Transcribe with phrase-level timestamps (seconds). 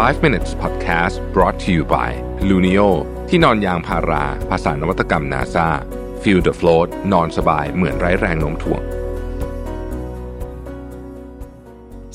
[0.00, 2.10] 5 minutes podcast brought to you by
[2.48, 2.88] Luno
[3.28, 5.68] ที่นอนยางพารา ภาษานวัตกรรม NASA
[6.22, 8.82] feel the float นอนสบายเหมือนไร้แรงโน้มถ่วง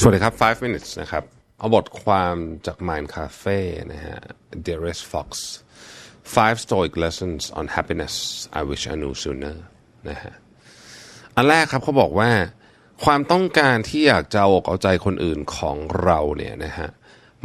[0.00, 1.24] สวัสดีครับ 5 minutes นะครับ
[1.58, 2.36] เอาบทความ
[2.66, 3.58] จาก Mind Cafe
[3.92, 4.18] นะฮะ
[4.66, 5.28] Darius Fox
[6.34, 8.14] Five Stoic Lessons on Happiness
[8.60, 9.56] I Wish I Knew Sooner
[10.08, 10.34] นะฮะ
[11.36, 12.30] อันแรกครับเขาบอกว่า
[13.04, 16.90] ความต้องการที่อยากจะเอาอกเอาใจคนอื่นของเราเนี่ยนะฮะ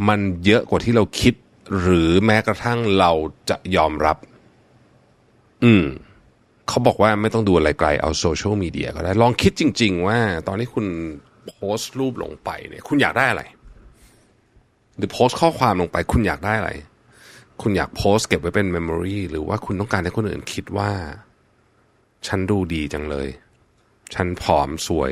[0.08, 1.34] มันเยอะกว่าที่เราคิด
[1.80, 3.12] หรือแม้กระทั่งเรา
[3.50, 4.18] จะยอมรับ
[5.64, 5.86] อืม
[6.68, 10.86] เขาบอกว่าไม่ต้องดูอะไรไกลเอาโซเชียลมีเดียก็ได้ ลองคิดจริง ๆ ว่า ตอนที่คุณ
[11.48, 13.44] โพสต์รูปลงไปเนี่ยคุณอยากได้อะไร
[14.98, 16.72] หรือโพสต์ข้อความลงไป คุณอยากได้อะไร
[17.62, 20.92] คุณอยากโพสต์เก็บไว้เป็น memory หรือว่าคุณต้องการให้คนอื่นคิดว่า
[22.28, 23.28] ฉันดูดีจังเลย
[24.14, 25.12] ฉันผอมสวย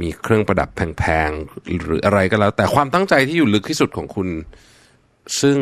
[0.00, 4.28] มีเครื่องประดับแพงๆ หรืออะไรก็แล้ว แต่ความตั้งใจที่อยู่ลึกที่สุดของคุณ
[5.40, 5.56] ซึ่ง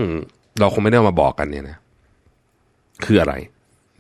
[0.61, 1.77] เราคงไม่ได้มาบอกกันเนี่ยนะ
[3.05, 3.35] คืออะไร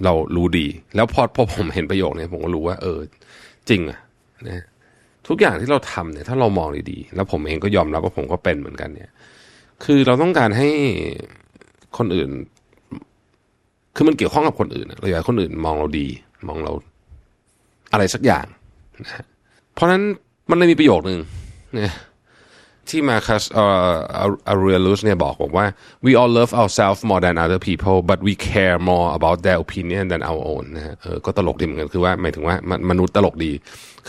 [0.04, 2.98] เรารู้ดี แล้วพอพอผมเห็นประโยคนี้ผมก็รู้ว่า เออ
[3.68, 3.98] จริงอะ
[4.48, 4.64] นะ
[5.28, 9.10] ทุกอย่างที่เราทำเนี่ย ถ้าเรามองดีๆ แล้วผมเองก็ยอมรับว่าผมก็เป็นเหมือนกัน เนี่ย
[9.84, 10.68] คือเราต้องการให้
[11.98, 12.30] คนอื่น
[13.96, 16.06] คือมันเกี่ยวข้องกับคนอื่นเราอยากให้คนอื่นมองเราดี
[16.48, 16.72] มองเรา
[17.92, 18.46] อะไรสักอย่าง
[19.04, 19.26] นะฮะ
[19.74, 20.02] เพราะฉะนั้น
[20.50, 21.18] มันเลยมีประโยคหนึ่ง
[21.74, 21.92] เนี่ย
[22.88, 23.92] ที่มาคัสเอ่อ
[24.48, 25.66] อารูเอลุสเนี่ยบอกบอกว่า
[26.04, 30.04] we all love ourselves more than other people but we care more about their opinion
[30.12, 32.54] than our own นะฮะเออก็ตลกดีเหมือนกันคือว่าหมายถึงว่า
[32.90, 33.52] มนุษย์ตลกดี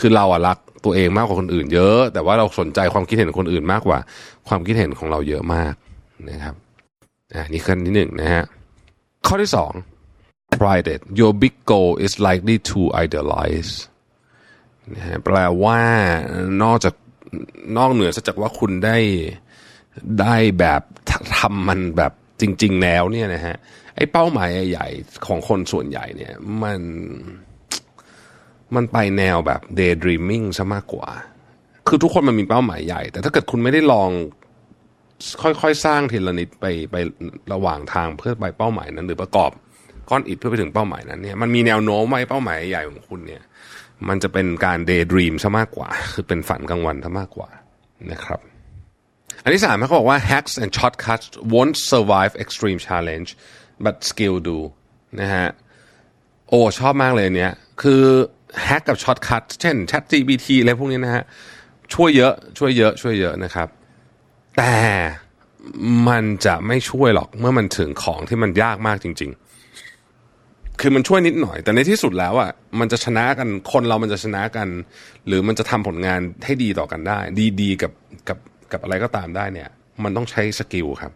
[0.00, 3.98] คือเราอะรักตัวเองมากกว่าคนอื่นเยอะ แต่ว่าเราสนใจความคิดเห็นของคนอื่นมากกว่า
[4.48, 5.74] ความคิดเห็นของเราเยอะมาก
[6.30, 6.54] นะครับ
[7.34, 8.44] อ่านี่ขั้นที่หนึ่งนะฮะ
[9.26, 9.72] ข้อที่สอง
[10.60, 13.72] pride it your big goal is likely to idealize
[14.94, 15.80] นะฮะแปลว่า
[16.62, 16.94] นอกจาก
[17.76, 18.98] นอกเหนือจากว่าคุณได้
[20.20, 20.82] ได้แบบ
[21.36, 23.56] ทำมันแบบจริง ๆ แล้วเนี่ยนะฮะ
[23.96, 24.86] ไอ้เป้าหมายใหญ่
[25.26, 26.80] ของคนส่วนใหญ่เนี่ยมัน
[28.74, 31.08] มันไปแนวแบบ daydreaming ซะมากกว่า
[31.88, 34.10] คือทุกคนมันมีเป้าหมายใหญ่ แต่ถ้าเกิดคุณไม่ได้ลอง
[35.42, 36.96] ค่อยๆ สร้างทีละนิดไปไป
[37.52, 39.50] ระหว่างทางเพื่อไปเป้าหมายนั้น หรือประกอบ
[40.10, 43.42] ก้อนอิฐเพื่อไปถึงเป้าหมายนั้นเนี่ยมันมีแนวโน้มว่าเป้าหมายใหญ่ของคุณเนี่ย
[44.08, 47.48] มันจะเป็นการเดย์ดรีมซะมากกว่า คือเป็นฝันกลางวันซะมากกว่า
[48.12, 48.40] นะครับ
[49.42, 53.28] อันที่สามเขาบอกว่า hacks and shortcuts won't survive extreme challenge
[53.84, 54.58] but skill do
[55.20, 55.48] นะฮะ
[56.48, 57.52] โอ้ชอบมากเลยเนี้ย
[57.82, 58.02] คือ
[58.64, 61.24] hack กับ shortcut เช่น Chat GPT อะไรพวกนี้นะฮะ
[61.94, 63.68] ช่วยเยอะช่วยเยอะช่วยเยอะนะครับ
[64.56, 64.74] แต่
[66.08, 69.45] มันจะไม่ช่วยหรอกเมื่อมันถึงของที่มันยากมากจริง ๆ
[70.80, 72.50] คือมันช่วยนิดหน่อย แต่ในที่สุดแล้วอะ
[72.80, 74.68] มันจะชนะกันคนเรามันจะชนะกัน
[75.26, 77.18] หรือมันจะทำผลงานให้ดีต่อกันได้
[77.60, 77.92] ดีๆกับ
[78.28, 78.38] กับ
[78.72, 79.68] กับอะไรก็ตามได้เนี่ย
[80.04, 81.12] มันต้องใช้ skill ครับ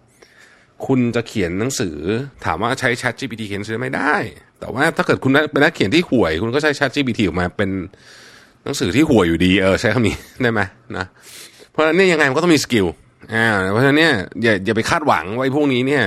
[0.86, 1.96] คุณจะเขียนหนังสือ
[2.44, 4.14] ถามว่าใช้ Chat GPT เขียนหนังสือไม่ได้
[4.60, 7.70] แต่ว่าถ้าเกิดคุณเป็นนักเขียนที่ห่วย คุณก็ใช้ Chat GPT ออกมาเป็น
[8.64, 10.60] หนังสือที่ห่วยอยู่ดีเออใช้คำนี้ได้ไหม
[10.96, 11.06] นะ
[11.70, 12.86] เพราะฉะนั้นเนี่ยยังไงมันก็ต้องมี skill
[13.34, 16.04] อ่าเพราะฉะนั้นเนี่ยอย่าอย่าไปคาดหวังว่าไอ้พวกนี้เนี่ย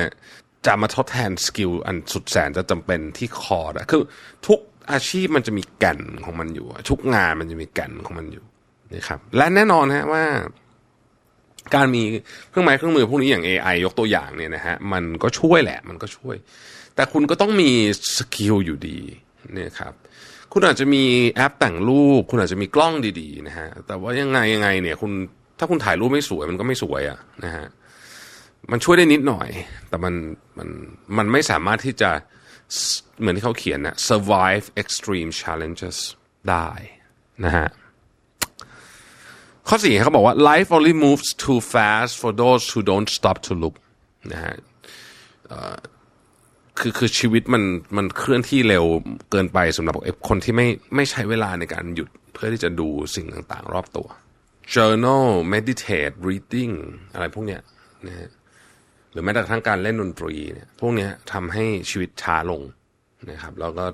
[0.66, 4.04] จะมาทดแทน skill อันสุดแสนจะจำเป็นที่ core คือ
[4.48, 4.60] ทุก
[4.92, 8.44] อาชีพมันจะมีแก่นของมันอยู่ ทุกงานมันจะมีแก่นของมันอยู่
[8.94, 10.24] นะครับ และแน่นอนฮะว่า
[11.76, 12.02] การมี
[12.50, 16.36] เครื่องไม้เครื่องมือพวกนี้อย่าง AI ยกตัวอย่างเนี่ยนะฮะมันก็ช่วยแหละ มันก็ช่วย
[16.96, 17.72] แต่คุณก็ต้องมี
[18.18, 19.00] skill อยู่ดี
[19.54, 19.94] เนี่ยครับ
[20.52, 25.12] คุณอาจจะมีแอปแต่งรูป คุณอาจจะมีกล้องดีๆนะฮะแต่ว่ายังไงยังไงเนี่ย คุณ
[25.60, 27.66] ถ้าคุณถ่ายรูปไม่สวยมันก็ไม่สวยอะนะฮะ
[28.72, 29.50] มันช่วยได้นิดหน่อย
[29.90, 30.14] แต่มัน
[30.58, 30.70] มัน
[31.18, 32.10] มันไม่สามารถที่จะ
[33.20, 35.98] เหมือนที่เขาเขียนนะ survive extreme challenges
[36.50, 36.70] ได้
[37.46, 37.70] นะฮะ
[39.68, 43.76] ข้อสี่เขาบอกว่า life only moves too fast for those who don't stop to look
[44.32, 44.56] นะฮะ
[46.80, 47.64] คือคือชีวิตมัน
[47.98, 48.86] มันเคลื่อนที่เร็ว
[49.32, 49.96] เกินไปสำหรับ
[50.28, 54.08] คนที่ไม่ไม่ใช้เวลาในการหยุดเพื่อที่จะดูสิ่งต่างๆ รอบตัว
[54.74, 56.74] journal meditate reading
[57.14, 57.62] อะไรพวกเนี้ย
[58.08, 58.30] นะฮะ
[59.14, 62.62] หรือแม้แต่ทั้งการเล่นดนตรีเนี่ยพวกนี้ทำให้ชีวิตช้าลง
[63.30, 63.86] นะครับ แล้วก็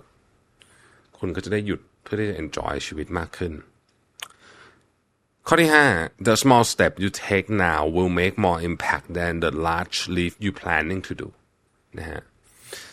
[1.19, 3.53] คุณก็จะได้หยุดเพื่อที่จะ enjoy ชีวิตมากขึ้น
[5.47, 9.97] ข้อที่ 5 the small step you take now will make more impact than the large
[10.15, 11.27] leap you planning to do
[11.99, 12.21] นะฮะ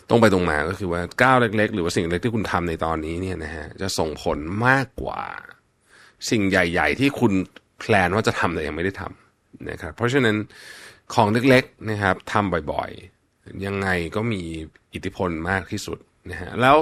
[0.09, 5.23] ตรงไปตรงมาก็คือว่าก้าวเล็ก ๆ หรือว่าสิ่งเล็กที่คุณทำในตอนนี้เนี่ยนะฮะจะส่งผลมากกว่า
[6.31, 7.33] สิ่งใหญ่ ๆ ที่คุณ
[7.79, 10.37] แพลนว่าจะทำแต่ยังไม่ได้ทำนะครับเพราะฉะนั้น
[11.15, 14.43] ของเล็กๆนะครับทำบ่อยๆ ยังไงก็มี
[14.95, 15.99] อิทธิพลมากที่สุด
[16.31, 16.77] นะฮะแล้ว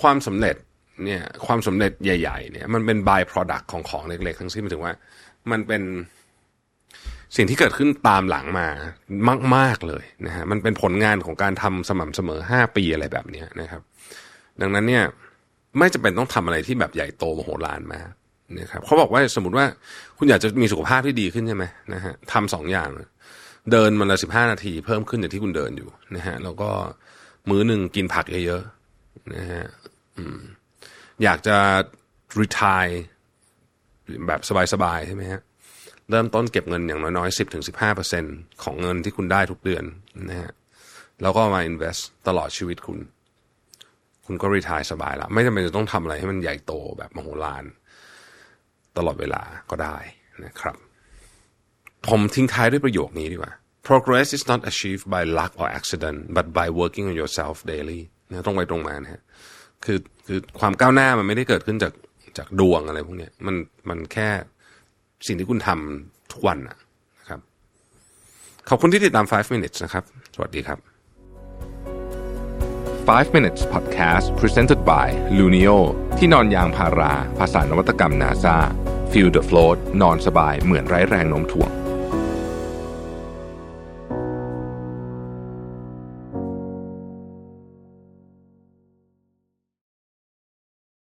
[0.00, 0.56] ความสำเร็จ
[1.04, 4.94] เนี่ยความสำเร็จใหญ่ๆเนี่ยมันเป็น by product ของของเล็กๆ ทั้งสิ้นหมายถึงว่า
[5.50, 5.82] มันเป็น
[7.36, 8.68] สิ่งที่เกิดขึ้นตามหลังมา
[9.56, 13.82] มาก ๆเลยนะฮะมันเป็นผลงานของการทำสม่ำเสมอ 5 ปีอะไรแบบนี้นะครับ
[14.60, 15.04] ดังนั้นเนี่ย
[15.78, 18.10] ไม่จำเป็นต้องทำอะไรที่แบบใหญ่โตมโหฬารมาก
[18.60, 19.66] นะครับเขาบอกว่าสมมติว่า
[20.18, 21.64] คุณอยากจะมีสุขภาพที่ดีขึ้นใช่ไหม
[21.94, 22.88] นะฮะทำสองอย่าง
[23.72, 26.70] เดินมันละสิบห้านาที เพิ่มขึ้นจากที่คุณเดินอยู่นะฮะแล้วก็
[27.48, 29.64] มื้อหนึ่งกินผักเยอะๆนะฮะ
[31.22, 31.56] อยากจะ
[32.40, 32.94] retire
[34.26, 34.40] แบบ
[34.72, 35.40] สบายๆใช่ไหมฮะ
[36.10, 38.24] เริ่มต้นเก็บเงินอย่างน้อยๆสิบถึงสิบห้าเปอร์เซ็น
[38.62, 39.84] ของเงินที่คุณได้ทุกเดือน
[40.30, 40.52] นะฮะ
[41.22, 42.98] แล้วก็มา invest ตลอดชีวิตคุณ
[44.26, 47.64] คุณก็รีทายสบายละไม่จำเป็นจะต้องทำอะไรให้มันใหญ่โตแบบมโหฬาร
[48.96, 49.96] ตลอดเวลาก็ได้
[50.44, 50.76] นะครับ
[52.06, 53.52] ผมทิ้งท้ายด้วยประโยคนี้ดีกว่า
[53.88, 59.22] progress is not achieved by luck or accident but by working on yourself daily นะตรงไปตรงมานะฮะ
[59.84, 61.92] คือคือความก้าวหน้ามันไม่ได้เกิดขึ้นจาก
[62.38, 63.56] จากดวงอะไรพวกนี้มัน
[63.88, 64.28] มันแค่
[65.26, 66.76] สิ่งที่คุณทำทุกวันนะ
[67.28, 67.40] ครับ
[68.68, 70.04] ขอบคุณที่ติดตาม 5 minutes นะครับ
[70.34, 70.78] สวัสดีครับ
[73.08, 75.08] 5 minutes podcast presented by
[75.38, 75.78] Luno
[76.18, 78.56] ที่นอนยางพารา ภาษานวัตกรรม NASA
[79.12, 81.70] Feel the float นอนสบายเหมือนไร้แรงโน้มถ่วง